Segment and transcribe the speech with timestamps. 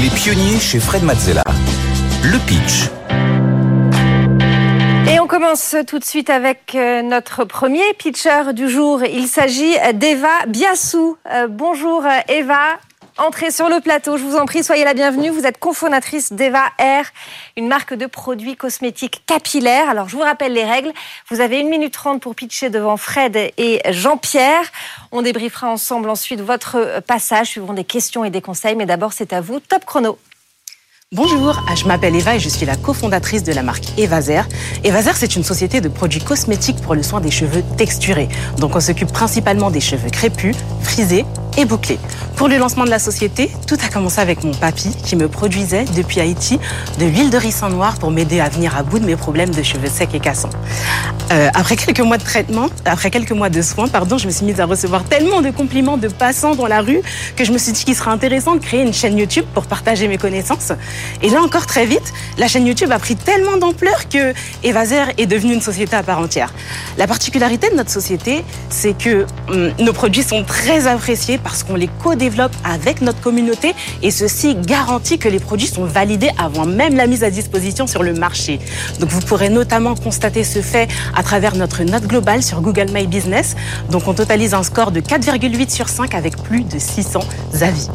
[0.00, 1.42] Les pionniers chez Fred Mazzella.
[2.22, 2.88] Le pitch.
[5.12, 9.02] Et on commence tout de suite avec euh, notre premier pitcher du jour.
[9.02, 11.16] Il s'agit d'Eva Biassou.
[11.28, 12.78] Euh, bonjour euh, Eva.
[13.18, 15.30] Entrez sur le plateau, je vous en prie, soyez la bienvenue.
[15.30, 17.04] Vous êtes cofondatrice d'Eva Air,
[17.56, 19.88] une marque de produits cosmétiques capillaires.
[19.90, 20.92] Alors, je vous rappelle les règles.
[21.28, 24.62] Vous avez une minute trente pour pitcher devant Fred et Jean-Pierre.
[25.10, 28.76] On débriefera ensemble ensuite votre passage, suivant des questions et des conseils.
[28.76, 29.58] Mais d'abord, c'est à vous.
[29.58, 30.16] Top chrono.
[31.10, 34.46] Bonjour, je m'appelle Eva et je suis la cofondatrice de la marque Evazer.
[34.84, 38.28] Evazer, c'est une société de produits cosmétiques pour le soin des cheveux texturés.
[38.58, 41.24] Donc on s'occupe principalement des cheveux crépus, frisés
[41.56, 41.98] et bouclés.
[42.36, 45.84] Pour le lancement de la société, tout a commencé avec mon papy qui me produisait
[45.96, 46.60] depuis Haïti
[46.98, 49.62] de l'huile de ricin noir pour m'aider à venir à bout de mes problèmes de
[49.62, 50.50] cheveux secs et cassants.
[51.30, 54.46] Euh, après quelques mois de traitement, après quelques mois de soins, pardon, je me suis
[54.46, 57.00] mise à recevoir tellement de compliments de passants dans la rue
[57.36, 60.08] que je me suis dit qu'il serait intéressant de créer une chaîne YouTube pour partager
[60.08, 60.72] mes connaissances.
[61.22, 65.26] Et là encore très vite, la chaîne YouTube a pris tellement d'ampleur que Evazer est
[65.26, 66.52] devenue une société à part entière.
[66.96, 71.74] La particularité de notre société, c'est que hum, nos produits sont très appréciés parce qu'on
[71.74, 76.96] les co-développe avec notre communauté et ceci garantit que les produits sont validés avant même
[76.96, 78.60] la mise à disposition sur le marché.
[79.00, 83.06] Donc vous pourrez notamment constater ce fait à travers notre note globale sur Google My
[83.06, 83.56] Business.
[83.90, 87.20] Donc on totalise un score de 4,8 sur 5 avec plus de 600
[87.60, 87.88] avis.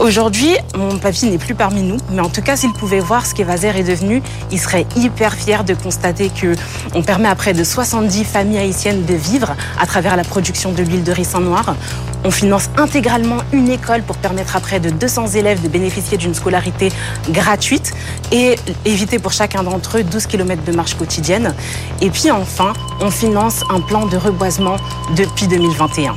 [0.00, 3.34] Aujourd'hui, mon papy n'est plus parmi nous, mais en tout cas, s'il pouvait voir ce
[3.34, 6.54] qu'Evazer est devenu, il serait hyper fier de constater que
[6.94, 10.82] on permet à près de 70 familles haïtiennes de vivre à travers la production de
[10.82, 11.76] l'huile de ricin noir.
[12.24, 16.34] On finance intégralement une école pour permettre à près de 200 élèves de bénéficier d'une
[16.34, 16.90] scolarité
[17.30, 17.92] gratuite
[18.32, 21.54] et éviter pour chacun d'entre eux 12 km de marche quotidienne.
[22.00, 24.76] Et puis enfin, on finance un plan de reboisement
[25.16, 26.16] depuis 2021.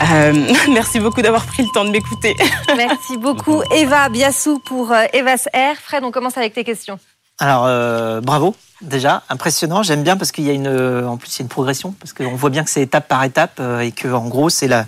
[0.00, 0.32] Euh,
[0.72, 2.36] merci beaucoup d'avoir pris le temps de m'écouter.
[2.76, 5.76] Merci beaucoup Eva Biassou pour euh, Eva's Air.
[5.76, 6.98] Fred, on commence avec tes questions.
[7.38, 9.82] Alors, euh, bravo déjà, impressionnant.
[9.82, 12.12] J'aime bien parce qu'il y a une, en plus, il y a une progression parce
[12.12, 14.86] qu'on voit bien que c'est étape par étape et que, en gros, c'est la,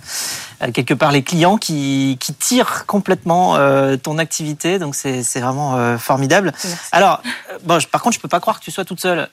[0.61, 4.79] euh, quelque part les clients qui, qui tirent complètement euh, ton activité.
[4.79, 6.51] Donc c'est vraiment euh, formidable.
[6.91, 7.21] Alors,
[7.63, 9.27] bon, par contre, je peux pas croire que tu sois toute seule.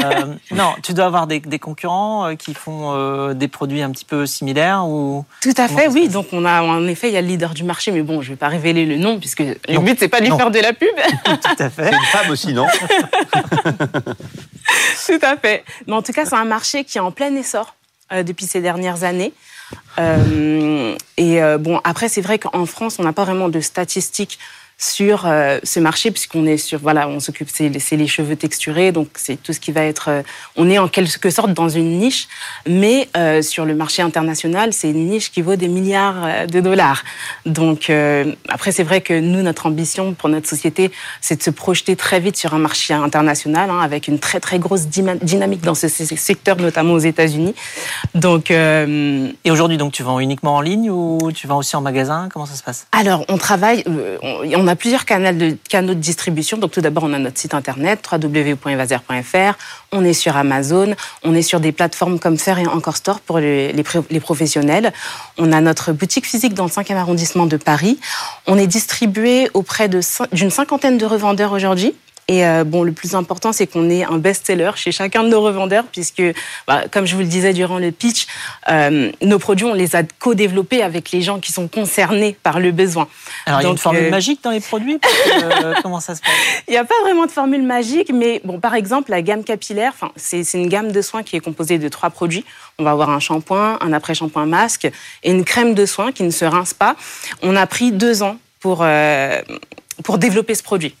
[0.50, 4.86] non, tu dois avoir des, des concurrents qui font des produits un petit peu similaires
[4.86, 6.08] ou Tout à fait, oui.
[6.08, 8.30] Donc on a en effet, il y a le leader du marché, mais bon, je
[8.30, 10.72] vais pas révéler le nom puisque le but c'est pas de lui faire de la
[10.72, 10.88] pub.
[11.24, 11.90] Tout à fait.
[11.90, 12.59] C'est une femme aussi, non
[15.06, 15.64] Tout à fait.
[15.86, 17.74] Mais en tout cas, c'est un marché qui est en plein essor
[18.10, 19.32] depuis ces dernières années.
[19.98, 24.38] Euh, et euh, bon, après, c'est vrai qu'en France, on n'a pas vraiment de statistiques
[24.80, 29.08] sur euh, ce marché puisqu'on est sur voilà on s'occupe c'est les cheveux texturés donc
[29.14, 30.22] c'est tout ce qui va être euh,
[30.56, 32.28] on est en quelque sorte dans une niche
[32.66, 37.04] mais euh, sur le marché international c'est une niche qui vaut des milliards de dollars.
[37.44, 37.92] Donc
[38.48, 42.18] après c'est vrai que nous notre ambition pour notre société c'est de se projeter très
[42.18, 46.56] vite sur un marché international hein, avec une très très grosse dynamique dans ce secteur
[46.56, 47.54] notamment aux États-Unis.
[48.14, 52.28] Donc et aujourd'hui donc tu vends uniquement en ligne ou tu vends aussi en magasin?
[52.32, 52.86] Comment ça se passe?
[52.92, 53.84] Alors on travaille
[54.22, 56.56] on a plusieurs canaux de, canaux de distribution.
[56.56, 59.58] Donc tout d'abord, on a notre site internet www.evaser.fr.
[59.92, 60.94] On est sur Amazon.
[61.24, 64.92] On est sur des plateformes comme Faire et Encore Store pour les, les, professionnels.
[65.38, 67.98] On a notre boutique physique dans le 5e arrondissement de Paris.
[68.46, 71.94] On est distribué auprès d'une cinquantaine de revendeurs aujourd'hui.
[72.30, 75.40] Et euh, bon, le plus important, c'est qu'on ait un best-seller chez chacun de nos
[75.40, 76.22] revendeurs, puisque,
[76.68, 78.28] bah, comme je vous le disais durant le pitch,
[78.68, 82.70] euh, nos produits, on les a co-développés avec les gens qui sont concernés par le
[82.70, 83.08] besoin.
[83.46, 85.00] Alors, il y a une formule euh, magique dans les produits
[85.82, 86.30] Comment ça se passe?
[86.68, 89.92] Il n'y a pas vraiment de formule magique, mais bon, par exemple, la gamme capillaire,
[90.14, 92.44] c'est une gamme de soins qui est composée de trois produits.
[92.78, 94.88] On va avoir un shampoing, un après-shampoing masque
[95.24, 96.94] et une crème de soins qui ne se rince pas.
[97.42, 98.86] On a pris deux ans pour,
[100.04, 100.94] pour développer ce produit.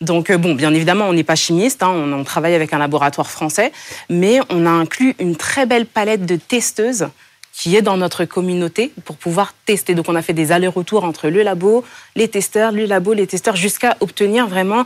[0.00, 3.30] Donc, euh, bon, bien évidemment, on n'est pas chimiste, hein, on, travaille avec un laboratoire
[3.30, 3.72] français,
[4.08, 7.08] mais on a inclus une très belle palette de testeuses
[7.52, 9.96] qui est dans notre communauté pour pouvoir tester.
[9.96, 13.56] Donc, on a fait des allers-retours entre le labo, les testeurs, le labo, les testeurs,
[13.56, 14.84] jusqu'à obtenir vraiment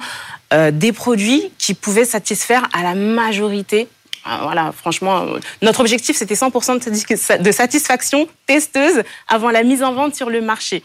[0.54, 3.88] euh, des produits qui pouvaient satisfaire à la majorité
[4.24, 9.92] ah, voilà, franchement, euh, notre objectif, c'était 100% de satisfaction testeuse avant la mise en
[9.94, 10.84] vente sur le marché.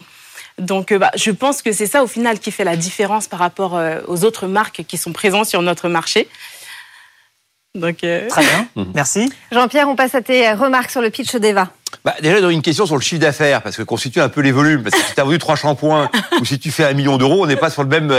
[0.58, 3.38] Donc, euh, bah, je pense que c'est ça au final qui fait la différence par
[3.38, 6.28] rapport euh, aux autres marques qui sont présentes sur notre marché.
[7.74, 9.32] Donc, euh, Très bien, merci.
[9.52, 11.70] Jean-Pierre, on passe à tes remarques sur le pitch d'Eva.
[12.04, 14.82] Bah, déjà, une question sur le chiffre d'affaires, parce que constitue un peu les volumes.
[14.82, 17.42] Parce que si tu as vendu trois shampoings ou si tu fais un million d'euros,
[17.42, 18.14] on n'est pas sur, le même,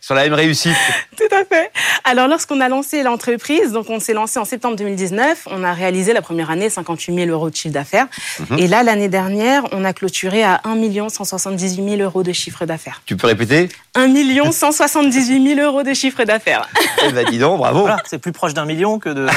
[0.00, 0.76] sur la même réussite.
[1.16, 1.70] Tout à fait.
[2.04, 6.12] Alors, lorsqu'on a lancé l'entreprise, donc on s'est lancé en septembre 2019, on a réalisé
[6.12, 8.06] la première année 58 000 euros de chiffre d'affaires.
[8.50, 8.58] Mhm.
[8.58, 13.02] Et là, l'année dernière, on a clôturé à 1 178 000 euros de chiffre d'affaires.
[13.06, 13.68] Tu peux répéter?
[13.94, 16.68] 1 178 000 euros de chiffre d'affaires.
[17.06, 17.80] Eh ben dis donc, bravo.
[17.80, 19.26] Voilà, c'est plus proche d'un million que de.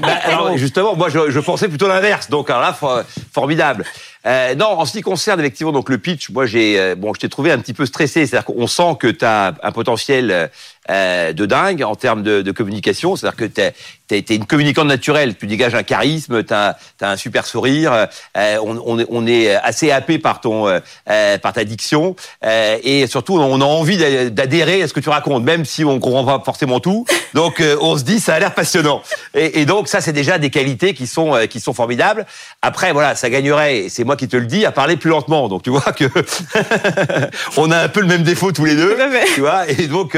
[0.00, 2.28] Bah, alors, justement, moi, je, je pensais plutôt l'inverse.
[2.28, 3.84] Donc, alors là, for- formidable.
[4.26, 7.20] Euh, non, en ce qui concerne effectivement donc le pitch, moi j'ai euh, bon, je
[7.20, 8.26] t'ai trouvé un petit peu stressé.
[8.26, 10.50] C'est-à-dire qu'on sent que tu as un potentiel
[10.90, 13.16] euh, de dingue en termes de, de communication.
[13.16, 13.74] C'est-à-dire que t'es
[14.06, 15.34] t'es t'es une communicante naturelle.
[15.36, 18.08] Tu dégages un charisme, t'as as un super sourire.
[18.36, 22.16] Euh, on, on, est- on est assez happé par ton euh, euh, par ta diction
[22.44, 25.84] Euh, et surtout on a envie d'a- d'adhérer à ce que tu racontes, même si
[25.84, 27.06] on comprend pas forcément tout.
[27.34, 29.02] Donc euh, on se dit ça a l'air passionnant.
[29.34, 32.26] Et, et donc ça c'est déjà des qualités qui sont euh, qui sont formidables.
[32.62, 33.78] Après voilà, ça gagnerait.
[33.78, 35.48] et C'est moi qui te le dis à parler plus lentement.
[35.48, 36.04] Donc tu vois que
[37.56, 38.96] on a un peu le même défaut tous les deux.
[39.34, 39.68] Tu vois.
[39.70, 40.16] Et donc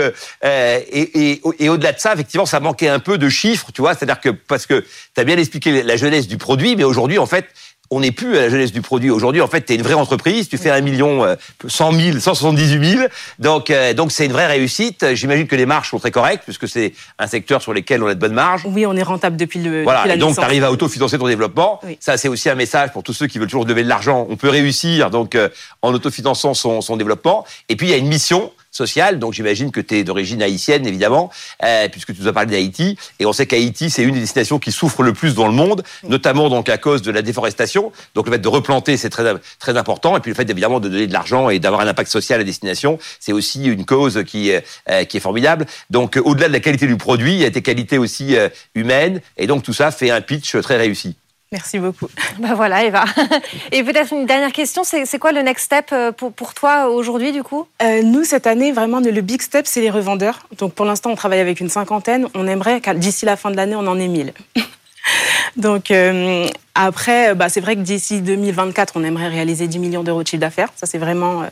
[0.57, 3.69] euh, et, et, et au-delà de ça, effectivement, ça manquait un peu de chiffres.
[3.75, 6.85] Tu vois, c'est-à-dire que parce que tu as bien expliqué la jeunesse du produit, mais
[6.85, 7.47] aujourd'hui en fait
[7.91, 9.11] on n'est plus à la jeunesse du produit.
[9.11, 10.49] Aujourd'hui, en fait, tu es une vraie entreprise.
[10.49, 11.37] Tu fais un million, euh,
[11.67, 13.09] 100 000, 178 000.
[13.39, 15.15] Donc, euh, donc c'est une vraie réussite.
[15.15, 18.15] J'imagine que les marges sont très correctes puisque c'est un secteur sur lequel on a
[18.15, 18.63] de bonnes marges.
[18.67, 19.83] Oui, on est rentable depuis le.
[19.83, 21.81] Voilà, depuis la et donc tu arrives à autofinancer ton développement.
[21.85, 21.97] Oui.
[22.01, 24.27] Ça, c'est aussi un message pour tous ceux qui veulent toujours lever de l'argent.
[24.29, 25.49] On peut réussir donc euh,
[25.83, 27.45] en autofinançant son, son développement.
[27.69, 30.87] Et puis il y a une mission sociale, donc j'imagine que tu es d'origine haïtienne,
[30.87, 31.31] évidemment,
[31.65, 32.97] euh, puisque tu nous as parlé d'Haïti.
[33.19, 35.83] Et on sait qu'Haïti, c'est une des destinations qui souffre le plus dans le monde,
[36.05, 37.93] notamment donc à cause de la déforestation.
[38.15, 40.17] Donc le fait de replanter, c'est très, très important.
[40.17, 42.45] Et puis le fait évidemment de donner de l'argent et d'avoir un impact social à
[42.45, 45.67] destination, c'est aussi une cause qui, est, euh, qui est formidable.
[45.91, 49.21] Donc au-delà de la qualité du produit, il y a des qualités aussi euh, humaines.
[49.37, 51.17] Et donc tout ça fait un pitch très réussi.
[51.53, 52.09] Merci beaucoup.
[52.39, 53.05] Bah voilà, Eva.
[53.73, 57.33] Et peut-être une dernière question, c'est quoi le next step euh, pour, pour toi aujourd'hui
[57.33, 57.67] du coup?
[57.83, 60.41] Euh, nous, cette année, vraiment, le big step, c'est les revendeurs.
[60.59, 62.27] Donc, pour l'instant, on travaille avec une cinquantaine.
[62.35, 64.33] On aimerait qu'à- d'ici la fin de l'année, on en ait 1000.
[65.57, 70.23] Donc, euh, après, bah, c'est vrai que d'ici 2024, on aimerait réaliser 10 millions d'euros
[70.23, 70.69] de chiffre d'affaires.
[70.77, 71.43] Ça, c'est vraiment.
[71.43, 71.47] euh,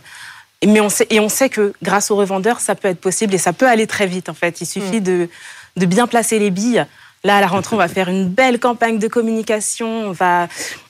[0.66, 3.38] mais on sait, et on sait que grâce aux revendeurs, ça peut être possible et
[3.38, 4.60] ça peut aller très vite, en fait.
[4.60, 5.28] Il suffit de,
[5.76, 6.84] de bien placer les billes.
[7.24, 10.14] Là, à la rentrée, on va faire une belle campagne de communication.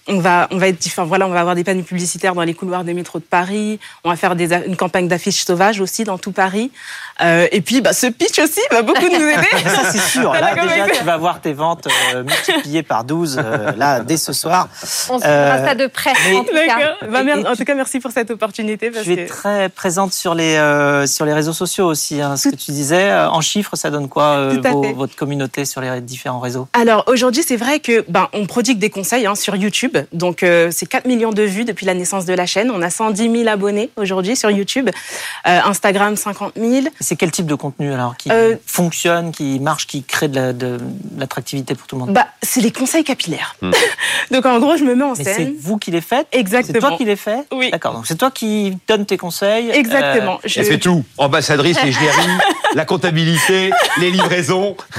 [0.07, 2.53] On va, on va être, enfin, voilà, on va avoir des panneaux publicitaires dans les
[2.55, 3.79] couloirs des métros de Paris.
[4.05, 6.71] On va faire des, une campagne d'affiches sauvages aussi dans tout Paris.
[7.23, 9.47] Euh, et puis, bah, ce pitch aussi va beaucoup nous aider.
[9.65, 10.33] Ça, c'est sûr.
[10.33, 14.33] Là, déjà, tu vas voir tes ventes euh, multipliées par 12, euh, là, dès ce
[14.33, 14.69] soir.
[15.09, 16.67] On suivra Euh, ça de près, mais- en tout cas.
[16.67, 17.11] D'accord.
[17.11, 18.91] Bah, Et- mer- et en tout cas, merci pour cette opportunité.
[18.91, 19.29] Parce Tu es que...
[19.29, 22.21] très présente sur les, euh, sur les réseaux sociaux aussi.
[22.21, 25.81] hein, ce que tu disais, en chiffres, ça donne quoi euh, vos- votre communauté sur
[25.81, 26.69] les différents réseaux?
[26.73, 29.94] Alors aujourd'hui, c'est vrai que ben on prodigue des conseils hein, sur YouTube.
[30.13, 32.71] Donc euh, c'est 4 millions de vues depuis la naissance de la chaîne.
[32.71, 34.91] On a 110 000 abonnés aujourd'hui sur YouTube.
[35.47, 36.87] Euh, Instagram 50 000.
[37.01, 40.53] C'est quel type de contenu alors qui Euh, fonctionne, qui marche, qui crée de la-
[40.53, 42.13] de de l'attractivité pour tout le monde?
[42.15, 43.57] Bah c'est les conseils capillaires.
[43.63, 43.71] Hmm.
[44.31, 45.55] donc en gros, je me mets en Mais c'est scène.
[45.59, 46.27] vous qui les faites?
[46.33, 46.89] C'est Exactement.
[46.89, 47.71] toi qui les fais Oui.
[47.71, 49.71] D'accord, donc c'est toi qui donne tes conseils.
[49.71, 50.39] euh, Exactement.
[50.45, 51.05] Je- Elle fait tout.
[51.19, 52.29] Ambassadrice, les GRI,
[52.75, 54.77] la comptabilité, les livraisons.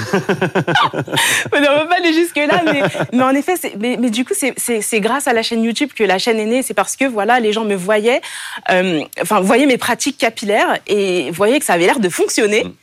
[1.54, 2.84] on ne va pas aller jusque-là, mais,
[3.14, 4.54] mais en effet, c'est- mais, mais du coup, c'est-
[4.86, 6.62] c'est c'est grâce à la chaîne YouTube que la chaîne est née.
[6.64, 8.22] C'est parce que voilà, les gens me voyaient,
[8.70, 12.64] euh, enfin, voyaient mes pratiques capillaires et voyaient que ça avait l'air de fonctionner.
[12.64, 12.74] Mm.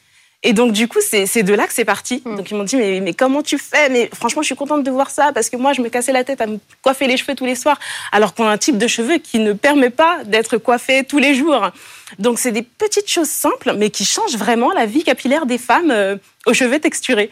[0.44, 2.20] Et donc, du coup, c'est de là que c'est parti.
[2.26, 2.36] Mm.
[2.36, 3.88] Donc, ils m'ont dit, mais, mais comment tu fais?
[3.88, 6.22] Mais franchement, je suis contente de voir ça parce que moi, je me cassais la
[6.22, 8.86] tête à me coiffer les cheveux tous les soirs, alors qu'on a un type de
[8.86, 11.70] cheveux qui ne permet pas d'être coiffé tous les jours.
[12.18, 15.90] Donc, c'est des petites choses simples, mais qui changent vraiment la vie capillaire des femmes
[15.90, 17.30] euh, aux cheveux texturés.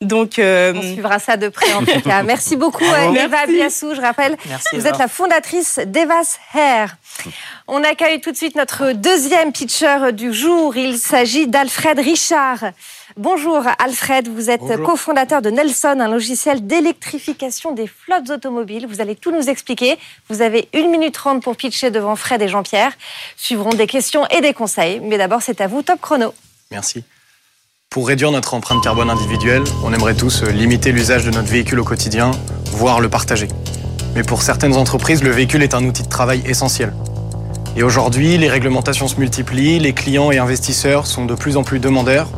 [0.00, 2.22] Donc, euh, On suivra ça de près en tout cas.
[2.22, 2.84] Merci beaucoup
[3.16, 3.46] Eva.
[3.46, 3.96] Biassou.
[3.96, 4.90] Je rappelle, Merci, vous Eva.
[4.90, 6.96] êtes la fondatrice d'Eva's Hair.
[7.66, 10.76] On accueille tout de suite notre deuxième pitcher du jour.
[10.76, 12.58] Il s'agit d'Alfred Richard.
[13.16, 14.86] Bonjour Alfred, vous êtes Bonjour.
[14.86, 18.86] cofondateur de Nelson, un logiciel d'électrification des flottes automobiles.
[18.86, 19.98] Vous allez tout nous expliquer.
[20.28, 22.92] Vous avez une minute trente pour pitcher devant Fred et Jean-Pierre.
[23.36, 25.00] Suivront des questions et des conseils.
[25.00, 26.32] Mais d'abord, c'est à vous, top chrono.
[26.70, 27.02] Merci.
[27.90, 31.80] Pour réduire notre empreinte carbone individuelle, on aimerait tous euh, limiter l'usage de notre véhicule
[31.80, 32.32] au quotidien,
[32.66, 33.48] voire le partager.
[34.14, 36.92] Mais pour certaines entreprises, le véhicule est un outil de travail essentiel.
[37.76, 41.78] Et aujourd'hui, les réglementations se multiplient, les clients et investisseurs sont de plus en plus
[41.78, 42.28] demandeurs,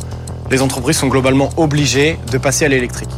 [0.52, 3.10] les entreprises sont globalement obligées de passer à l'électrique.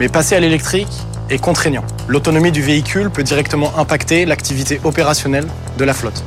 [0.00, 0.92] Mais passer à l'électrique
[1.30, 1.84] est contraignant.
[2.08, 5.46] L'autonomie du véhicule peut directement impacter l'activité opérationnelle
[5.78, 6.24] de la flotte.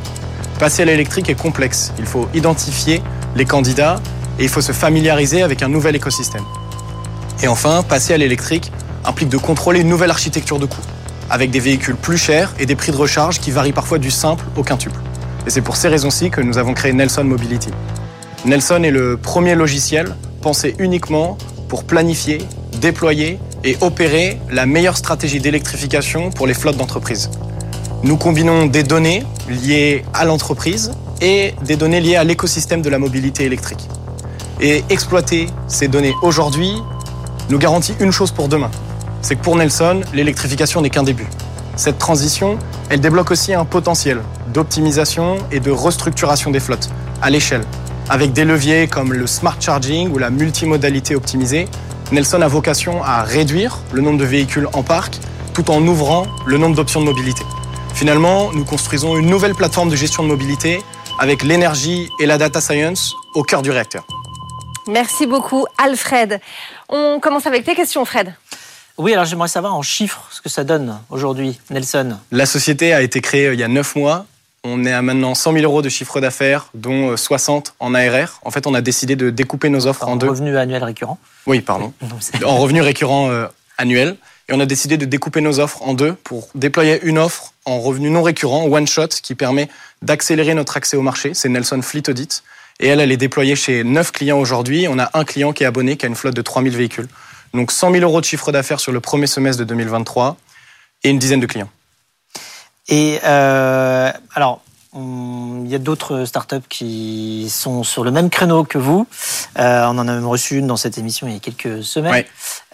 [0.57, 1.91] Passer à l'électrique est complexe.
[1.99, 3.03] Il faut identifier
[3.35, 3.99] les candidats
[4.39, 6.43] et il faut se familiariser avec un nouvel écosystème.
[7.41, 8.71] Et enfin, passer à l'électrique
[9.05, 10.81] implique de contrôler une nouvelle architecture de coût,
[11.29, 14.45] avec des véhicules plus chers et des prix de recharge qui varient parfois du simple
[14.55, 14.99] au quintuple.
[15.45, 17.69] Et c'est pour ces raisons-ci que nous avons créé Nelson Mobility.
[18.45, 22.39] Nelson est le premier logiciel pensé uniquement pour planifier,
[22.79, 27.29] déployer et opérer la meilleure stratégie d'électrification pour les flottes d'entreprises.
[28.03, 30.91] Nous combinons des données liées à l'entreprise
[31.21, 33.87] et des données liées à l'écosystème de la mobilité électrique.
[34.59, 36.81] Et exploiter ces données aujourd'hui
[37.49, 38.71] nous garantit une chose pour demain.
[39.21, 41.27] C'est que pour Nelson, l'électrification n'est qu'un début.
[41.75, 42.57] Cette transition,
[42.89, 44.21] elle débloque aussi un potentiel
[44.53, 46.89] d'optimisation et de restructuration des flottes
[47.21, 47.61] à l'échelle.
[48.09, 51.67] Avec des leviers comme le smart charging ou la multimodalité optimisée,
[52.11, 55.19] Nelson a vocation à réduire le nombre de véhicules en parc
[55.53, 57.43] tout en ouvrant le nombre d'options de mobilité.
[57.93, 60.81] Finalement, nous construisons une nouvelle plateforme de gestion de mobilité
[61.19, 64.05] avec l'énergie et la data science au cœur du réacteur.
[64.87, 66.39] Merci beaucoup, Alfred.
[66.89, 68.33] On commence avec tes questions, Fred.
[68.97, 72.17] Oui, alors j'aimerais savoir en chiffres ce que ça donne aujourd'hui, Nelson.
[72.31, 74.25] La société a été créée euh, il y a 9 mois.
[74.63, 78.39] On est à maintenant 100 000 euros de chiffre d'affaires, dont 60 euh, en ARR.
[78.43, 80.29] En fait, on a décidé de découper nos offres en, en deux.
[80.29, 81.93] Revenu annuel récurrent Oui, pardon.
[82.45, 83.45] en revenu récurrent euh,
[83.77, 84.17] annuel.
[84.49, 87.79] Et on a décidé de découper nos offres en deux pour déployer une offre en
[87.79, 89.69] revenu non récurrent, one shot, qui permet
[90.01, 91.33] d'accélérer notre accès au marché.
[91.33, 92.43] C'est Nelson Fleet Audit.
[92.79, 94.87] Et elle, elle est déployée chez 9 clients aujourd'hui.
[94.89, 97.07] On a un client qui est abonné, qui a une flotte de 3000 véhicules.
[97.53, 100.37] Donc 100 000 euros de chiffre d'affaires sur le premier semestre de 2023
[101.03, 101.69] et une dizaine de clients.
[102.87, 104.61] Et euh, alors,
[104.95, 109.07] il y a d'autres startups qui sont sur le même créneau que vous.
[109.59, 112.11] Euh, on en a même reçu une dans cette émission il y a quelques semaines.
[112.11, 112.27] Ouais.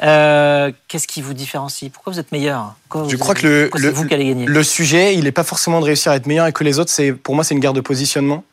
[0.03, 1.91] Euh, Qu'est-ce qui vous différencie?
[1.91, 2.75] Pourquoi vous êtes meilleur?
[2.89, 4.45] Pourquoi Je crois que le, le, vous qui allez gagner?
[4.45, 6.93] le sujet, il n'est pas forcément de réussir à être meilleur que les autres.
[7.23, 8.43] Pour moi, c'est une guerre de positionnement.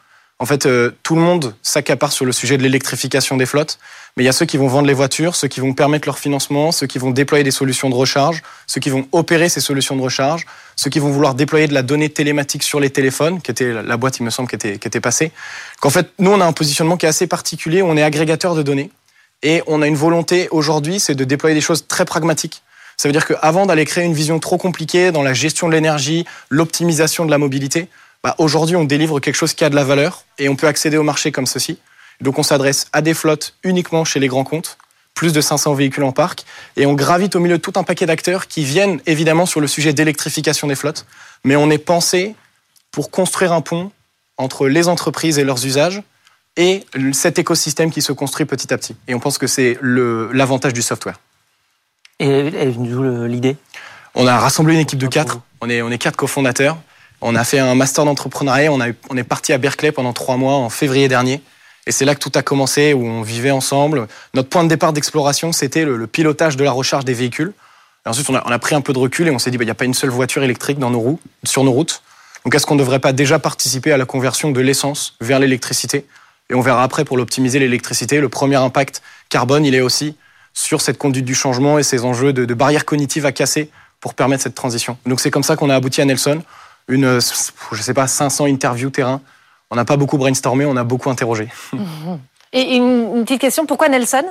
[0.43, 3.79] En fait, euh, tout le monde s'accapare sur le sujet de l'électrification des flottes,
[4.17, 6.19] mais il y a ceux qui vont vendre les voitures, ceux qui vont permettre leur
[6.19, 9.97] financement, ceux qui vont déployer des solutions de recharge, ceux qui vont opérer ces solutions
[9.97, 13.51] de recharge, ceux qui vont vouloir déployer de la donnée télématique sur les téléphones, qui
[13.51, 15.31] était la boîte, il me semble, qui était, qui était passée.
[15.79, 17.83] Qu'en fait, nous, on a un positionnement qui est assez particulier.
[17.83, 18.91] On est agrégateur de données
[19.43, 22.63] et on a une volonté aujourd'hui, c'est de déployer des choses très pragmatiques.
[22.97, 26.25] Ça veut dire qu'avant d'aller créer une vision trop compliquée dans la gestion de l'énergie,
[26.49, 27.89] l'optimisation de la mobilité,
[28.23, 30.97] bah, aujourd'hui on délivre quelque chose qui a de la valeur et on peut accéder
[30.97, 31.79] au marché comme ceci.
[32.21, 34.77] Donc on s'adresse à des flottes uniquement chez les grands comptes,
[35.15, 36.45] plus de 500 véhicules en parc,
[36.77, 39.67] et on gravite au milieu de tout un paquet d'acteurs qui viennent évidemment sur le
[39.67, 41.07] sujet d'électrification des flottes,
[41.45, 42.35] mais on est pensé
[42.91, 43.91] pour construire un pont
[44.37, 46.03] entre les entreprises et leurs usages
[46.57, 48.97] et cet écosystème qui se construit petit à petit.
[49.09, 51.19] Et on pense que c'est l'avantage du software.
[52.19, 53.57] Et elle est venue l'idée?
[54.15, 55.37] On a rassemblé une équipe de quatre.
[55.37, 56.77] vous On est, on est quatre cofondateurs.
[57.21, 58.73] On a fait un master d'entrepreneuriat.
[58.73, 61.43] On, est parti à Berkeley pendant trois mois en février dernier.
[61.87, 64.07] Et c'est là que tout a commencé, où on vivait ensemble.
[64.35, 67.53] Notre point de départ d'exploration, c'était le, pilotage de la recharge des véhicules.
[68.07, 69.59] Et ensuite, on a, on a pris un peu de recul et on s'est dit,
[69.59, 72.03] bah, il n'y a pas une seule voiture électrique dans nos roues, sur nos routes.
[72.45, 76.07] Donc, est-ce qu'on ne devrait pas déjà participer à la conversion de l'essence vers l'électricité?
[76.49, 78.21] Et on verra après pour l'optimiser l'électricité.
[78.21, 80.17] Le premier impact carbone, il est aussi
[80.55, 84.15] sur cette conduite du changement et ces enjeux de, de barrières cognitives à casser pour
[84.15, 84.97] permettre cette transition.
[85.07, 86.43] Donc c'est comme ça qu'on a abouti à Nelson.
[86.89, 89.21] Une, je sais pas, 500 interviews terrain.
[89.71, 91.49] On n'a pas beaucoup brainstormé, on a beaucoup interrogé.
[92.53, 94.25] Et une, petite question, pourquoi Nelson?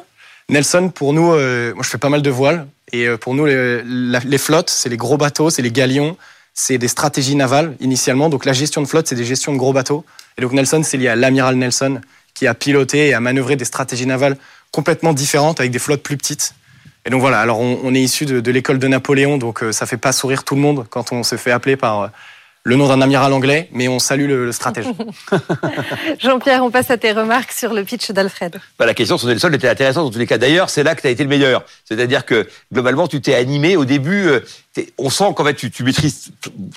[0.50, 2.68] Nelson, pour nous, euh, moi je fais pas mal de voiles.
[2.92, 6.18] Et euh, pour nous, les, flottes, c'est les gros bateaux, c'est les galions,
[6.54, 8.30] c'est des stratégies navales initialement.
[8.30, 10.04] Donc la gestion de flotte, c'est des gestions de gros bateaux.
[10.38, 12.02] Et donc Nelson, c'est lié à l'amiral Nelson,
[12.34, 14.38] qui a piloté et a manœuvré des stratégies navales
[14.72, 16.56] complètement différentes avec des flottes plus petites.
[17.06, 19.72] Et donc voilà, alors on, on est issu de, de l'école de Napoléon, donc euh,
[19.72, 22.12] ça fait pas sourire tout le monde quand on se fait appeler par
[22.70, 24.86] le nom d'un amiral anglais, mais on salue le, le stratège.
[26.20, 28.56] Jean-Pierre, on passe à tes remarques sur le pitch d'Alfred.
[28.78, 30.38] Bah, la question sur Nelson était intéressante dans tous les cas.
[30.38, 31.64] D'ailleurs, c'est là que tu as été le meilleur.
[31.86, 34.28] C'est-à-dire que globalement, tu t'es animé au début.
[34.28, 34.40] euh,
[34.98, 36.32] on sent qu'en fait, tu, tu maîtrises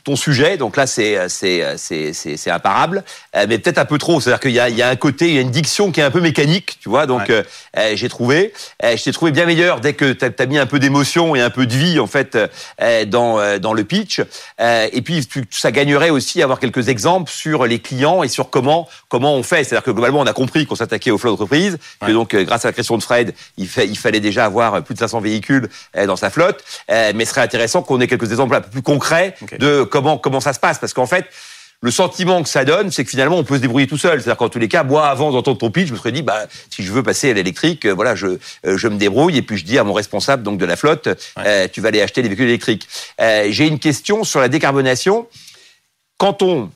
[0.05, 0.57] ton sujet.
[0.57, 3.05] Donc là, c'est c'est c'est imparable,
[3.37, 4.21] Euh, mais peut-être un peu trop.
[4.21, 6.01] C'est-à-dire qu'il y a il y a un côté, il y a une diction qui
[6.01, 7.07] est un peu mécanique, tu vois.
[7.07, 7.31] Donc Ouais.
[7.31, 7.43] euh,
[7.79, 8.53] euh, j'ai trouvé,
[8.85, 11.41] euh, je t'ai trouvé bien meilleur dès que tu as, mis un peu d'émotion et
[11.41, 12.37] un peu de vie en fait
[12.81, 14.21] euh, dans dans le pitch.
[14.61, 18.51] Et puis tu- ça gagnerait aussi à avoir quelques exemples sur les clients et sur
[18.51, 19.65] comment comment on fait.
[19.65, 22.13] C'est-à-dire que globalement, on a compris qu'on s'attaquait aux flots d'entreprise, que Ouais.
[22.13, 24.99] donc euh, grâce à la création de Fred, il, il fallait déjà avoir plus de
[24.99, 25.69] 500 véhicules
[26.07, 26.63] dans sa flotte.
[26.89, 30.41] Mais ce serait intéressant qu'on ait quelques exemples un peu plus concrets de comment comment
[30.41, 31.27] ça se passe, parce qu'en fait.
[31.85, 34.21] Le sentiment que ça donne, c'est que finalement, on peut se débrouiller tout seul.
[34.23, 36.47] C'est-à-dire qu'en tous les cas, moi, avant d'entendre ton pitch, je me serais dit, bah,
[36.71, 39.59] si je veux passer à l'électrique, euh, voilà, je, euh, je me débrouille et puis
[39.59, 41.09] je dis à mon responsable donc de la flotte,
[41.39, 42.89] euh, tu vas aller acheter des véhicules électriques.
[43.19, 45.27] J'ai une question sur la décarbonation.
[46.19, 46.71] Quand on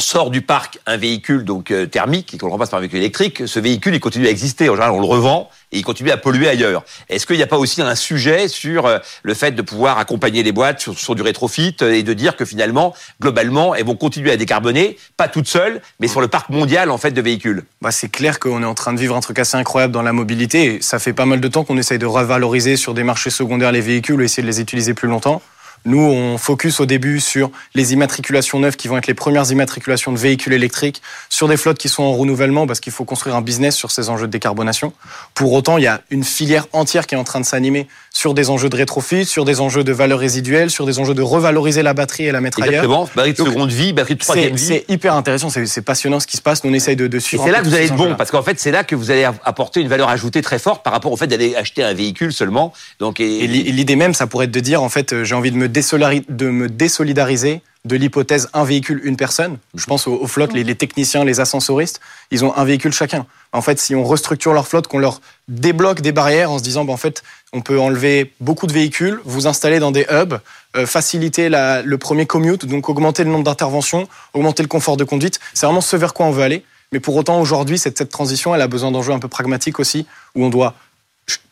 [0.00, 2.98] sort du parc un véhicule donc euh, thermique et qu'on le remplace par un véhicule
[3.00, 4.68] électrique, ce véhicule il continue à exister.
[4.68, 6.82] En général, on le revend et il continue à polluer ailleurs.
[7.08, 10.42] Est-ce qu'il n'y a pas aussi un sujet sur euh, le fait de pouvoir accompagner
[10.42, 14.32] les boîtes sur, du rétrofit euh, et de dire que finalement, globalement, elles vont continuer
[14.32, 17.64] à décarboner, pas toutes seules, mais sur le parc mondial en fait de véhicules?
[17.80, 20.12] Bah, C'est clair qu'on est en train de vivre un truc assez incroyable dans la
[20.12, 20.76] mobilité.
[20.76, 23.72] Et ça fait pas mal de temps qu'on essaye de revaloriser sur des marchés secondaires
[23.72, 25.42] les véhicules et essayer de les utiliser plus longtemps.
[25.84, 30.12] Nous, on focus au début sur les immatriculations neuves qui vont être les premières immatriculations
[30.12, 33.40] de véhicules électriques sur des flottes qui sont en renouvellement parce qu'il faut construire un
[33.40, 34.92] business sur ces enjeux de décarbonation.
[35.34, 38.34] Pour autant, il y a une filière entière qui est en train de s'animer sur
[38.34, 41.82] des enjeux de rétrofit, sur des enjeux de valeur résiduelle, sur des enjeux de revaloriser
[41.82, 43.08] la batterie et la mettre Exactement.
[43.14, 44.66] Batterie de seconde vie, batterie de troisième vie.
[44.66, 46.62] C'est hyper intéressant, c'est passionnant ce qui se passe.
[46.64, 47.44] Nous, on essaye de, de suivre.
[47.44, 49.10] Et c'est là que vous allez être bon, parce qu'en fait, c'est là que vous
[49.10, 52.32] allez apporter une valeur ajoutée très forte par rapport au fait d'aller acheter un véhicule
[52.32, 52.72] seulement.
[52.98, 55.56] Donc, et, et l'idée même, ça pourrait être de dire, en fait, j'ai envie de
[55.56, 59.58] me de me désolidariser de l'hypothèse un véhicule, une personne.
[59.74, 62.00] Je pense aux, flottes, les, techniciens, les ascensoristes,
[62.30, 63.26] ils ont un véhicule chacun.
[63.52, 66.84] En fait, si on restructure leur flotte, qu'on leur débloque des barrières en se disant,
[66.84, 67.22] ben, en fait,
[67.52, 70.38] on peut enlever beaucoup de véhicules, vous installer dans des hubs,
[70.76, 75.04] euh, faciliter la, le premier commute, donc augmenter le nombre d'interventions, augmenter le confort de
[75.04, 75.40] conduite.
[75.54, 76.64] C'est vraiment ce vers quoi on veut aller.
[76.92, 80.06] Mais pour autant, aujourd'hui, cette, cette transition, elle a besoin d'enjeux un peu pragmatiques aussi,
[80.34, 80.74] où on doit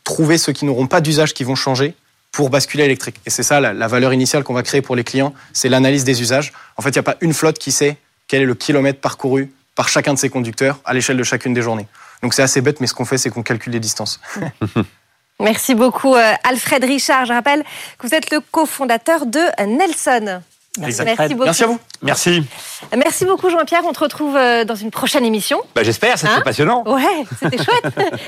[0.04, 1.94] trouver ceux qui n'auront pas d'usage qui vont changer,
[2.32, 3.16] pour basculer électrique.
[3.26, 6.20] Et c'est ça la, valeur initiale qu'on va créer pour les clients, c'est l'analyse des
[6.20, 6.52] usages.
[6.76, 9.52] En fait, il n'y a pas une flotte qui sait quel est le kilomètre parcouru
[9.74, 11.86] par chacun de ses conducteurs à l'échelle de chacune des journées.
[12.22, 14.20] Donc c'est assez bête, mais ce qu'on fait, c'est qu'on calcule les distances.
[15.40, 17.26] Merci beaucoup, euh, Alfred Richard.
[17.26, 17.62] Je rappelle
[17.98, 20.42] que vous êtes le cofondateur de Nelson.
[20.78, 21.44] Merci, beaucoup.
[21.44, 21.78] Merci à vous.
[22.02, 22.44] Merci.
[22.96, 23.82] Merci beaucoup, Jean-Pierre.
[23.84, 25.60] On te retrouve euh, dans une prochaine émission.
[25.74, 26.84] Bah, J'espère, c'était hein passionnant.
[26.86, 27.84] Ouais, c'était chouette.